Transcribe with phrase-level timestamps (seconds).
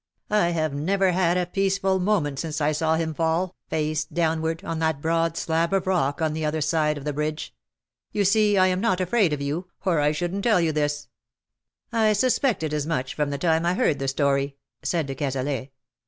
[0.31, 4.79] I have never had a peaceful moment since I saw him fall, face downward, on
[4.79, 7.53] that broad slab of rock on the other side of the bridge.
[8.11, 11.07] You see I am not afraid of you, or I shouldnH tell you this." '^
[11.95, 15.69] I suspected as much from the time I heard the story," said de Cazalet.